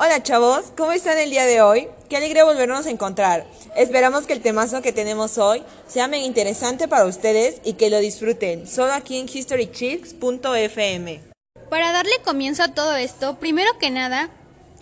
[0.00, 1.88] Hola chavos, ¿cómo están el día de hoy?
[2.08, 3.44] Qué alegre volvernos a encontrar.
[3.74, 7.98] Esperamos que el temazo que tenemos hoy sea muy interesante para ustedes y que lo
[7.98, 11.20] disfruten, solo aquí en historychicks.fm.
[11.68, 14.30] Para darle comienzo a todo esto, primero que nada,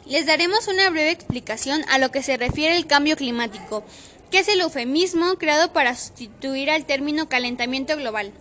[0.05, 3.85] les daremos una breve explicación a lo que se refiere el cambio climático,
[4.31, 8.35] que es el eufemismo creado para sustituir al término calentamiento global.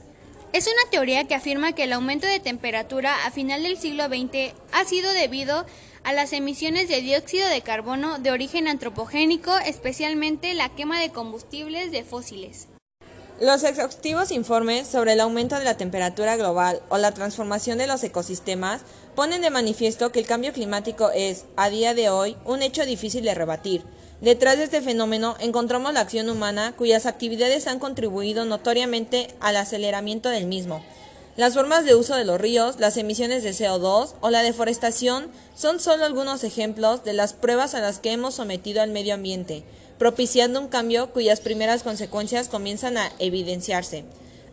[0.51, 4.53] Es una teoría que afirma que el aumento de temperatura a final del siglo XX
[4.73, 5.65] ha sido debido
[6.13, 12.03] las emisiones de dióxido de carbono de origen antropogénico, especialmente la quema de combustibles de
[12.03, 12.67] fósiles.
[13.41, 18.01] Los exhaustivos informes sobre el aumento de la temperatura global o la transformación de los
[18.01, 18.81] ecosistemas
[19.13, 23.25] ponen de manifiesto que el cambio climático es, a día de hoy, un hecho difícil
[23.25, 23.83] de rebatir.
[24.21, 30.29] Detrás de este fenómeno encontramos la acción humana cuyas actividades han contribuido notoriamente al aceleramiento
[30.29, 30.81] del mismo.
[31.37, 35.81] Las formas de uso de los ríos, las emisiones de CO2 o la deforestación son
[35.81, 39.65] solo algunos ejemplos de las pruebas a las que hemos sometido al medio ambiente,
[39.97, 44.05] propiciando un cambio cuyas primeras consecuencias comienzan a evidenciarse.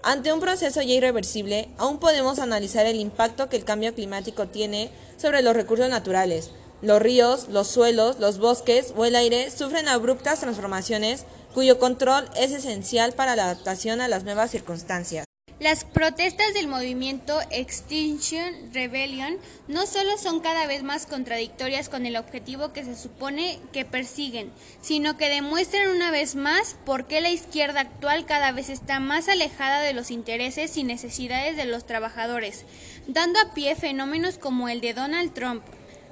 [0.02, 4.90] Ante un proceso ya irreversible, aún podemos analizar el impacto que el cambio climático tiene
[5.16, 10.40] sobre los recursos naturales, los ríos, los suelos, los bosques o el aire sufren abruptas
[10.40, 15.26] transformaciones cuyo control es esencial para la adaptación a las nuevas circunstancias.
[15.62, 19.36] Las protestas del movimiento Extinction Rebellion
[19.68, 24.50] no solo son cada vez más contradictorias con el objetivo que se supone que persiguen,
[24.80, 29.28] sino que demuestran una vez más por qué la izquierda actual cada vez está más
[29.28, 32.64] alejada de los intereses y necesidades de los trabajadores,
[33.06, 35.62] dando a pie fenómenos como el de Donald Trump,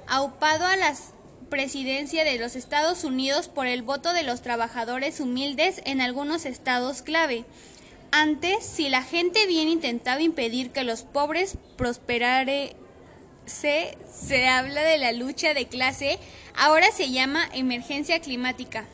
[0.07, 0.95] aupado a la
[1.49, 7.01] presidencia de los Estados Unidos por el voto de los trabajadores humildes en algunos estados
[7.01, 7.43] clave.
[8.11, 12.75] Antes, si la gente bien intentaba impedir que los pobres prosperare,
[13.45, 16.19] se, se habla de la lucha de clase,
[16.55, 18.85] ahora se llama emergencia climática.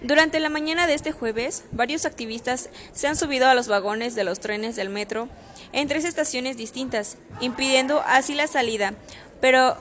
[0.00, 4.24] Durante la mañana de este jueves, varios activistas se han subido a los vagones de
[4.24, 5.28] los trenes del metro
[5.72, 8.94] en tres estaciones distintas, impidiendo así la salida.
[9.40, 9.76] Pero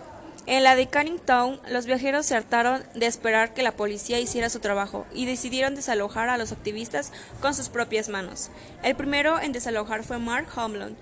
[0.47, 4.49] en la de Canning Town, los viajeros se hartaron de esperar que la policía hiciera
[4.49, 8.49] su trabajo y decidieron desalojar a los activistas con sus propias manos.
[8.81, 10.95] El primero en desalojar fue Mark Homlund,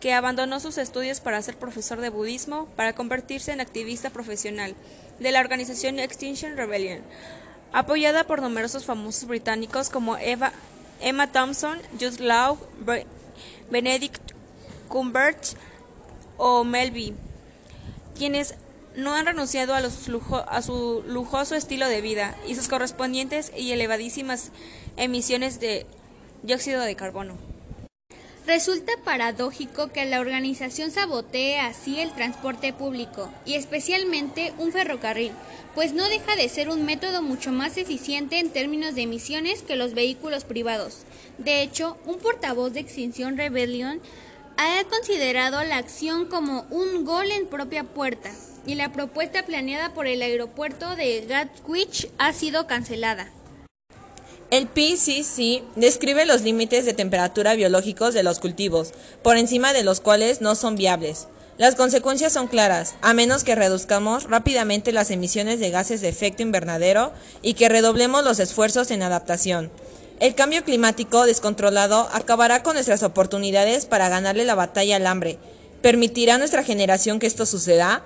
[0.00, 4.74] que abandonó sus estudios para ser profesor de budismo para convertirse en activista profesional
[5.20, 7.02] de la organización Extinction Rebellion
[7.72, 10.52] apoyada por numerosos famosos británicos como Eva,
[11.00, 12.58] Emma Thompson, Jude Law,
[13.70, 14.20] Benedict
[14.88, 15.54] Cumberbatch
[16.36, 17.14] o Melby,
[18.16, 18.56] quienes
[18.96, 24.50] no han renunciado a, su lujoso estilo de vida y sus correspondientes y elevadísimas
[24.96, 25.86] emisiones de
[26.42, 27.36] dióxido de carbono.
[28.46, 35.32] Resulta paradójico que la organización sabotee así el transporte público y especialmente un ferrocarril,
[35.76, 39.76] pues no deja de ser un método mucho más eficiente en términos de emisiones que
[39.76, 41.02] los vehículos privados.
[41.38, 44.00] De hecho, un portavoz de Extinción Rebellion
[44.56, 48.32] ha considerado la acción como un gol en propia puerta
[48.66, 53.30] y la propuesta planeada por el aeropuerto de Gatwick ha sido cancelada.
[54.50, 60.00] El PCC describe los límites de temperatura biológicos de los cultivos, por encima de los
[60.00, 61.26] cuales no son viables.
[61.56, 66.42] Las consecuencias son claras, a menos que reduzcamos rápidamente las emisiones de gases de efecto
[66.42, 69.70] invernadero y que redoblemos los esfuerzos en adaptación.
[70.20, 75.38] El cambio climático descontrolado acabará con nuestras oportunidades para ganarle la batalla al hambre.
[75.82, 78.04] ¿Permitirá nuestra generación que esto suceda?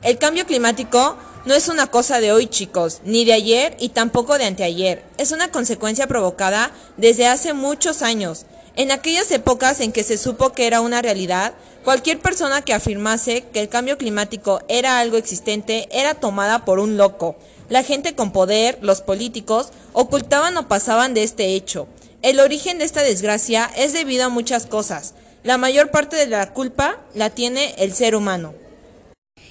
[0.00, 4.38] El cambio climático no es una cosa de hoy, chicos, ni de ayer y tampoco
[4.38, 5.02] de anteayer.
[5.16, 8.46] Es una consecuencia provocada desde hace muchos años.
[8.76, 13.42] En aquellas épocas en que se supo que era una realidad, cualquier persona que afirmase
[13.52, 17.34] que el cambio climático era algo existente era tomada por un loco.
[17.68, 21.88] La gente con poder, los políticos, ocultaban o pasaban de este hecho.
[22.22, 25.14] El origen de esta desgracia es debido a muchas cosas.
[25.42, 28.54] La mayor parte de la culpa la tiene el ser humano.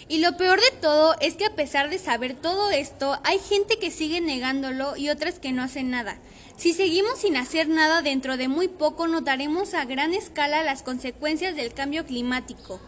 [0.09, 3.77] Y lo peor de todo es que a pesar de saber todo esto, hay gente
[3.77, 6.17] que sigue negándolo y otras que no hacen nada.
[6.55, 11.57] Si seguimos sin hacer nada, dentro de muy poco notaremos a gran escala las consecuencias
[11.57, 12.79] del cambio climático.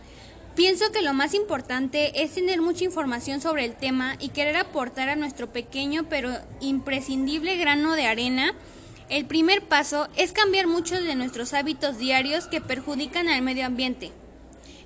[0.56, 5.10] Pienso que lo más importante es tener mucha información sobre el tema y querer aportar
[5.10, 8.54] a nuestro pequeño pero imprescindible grano de arena.
[9.10, 14.12] El primer paso es cambiar muchos de nuestros hábitos diarios que perjudican al medio ambiente.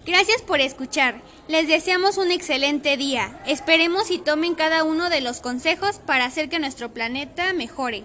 [0.05, 1.21] Gracias por escuchar.
[1.47, 3.39] Les deseamos un excelente día.
[3.47, 8.03] Esperemos y tomen cada uno de los consejos para hacer que nuestro planeta mejore.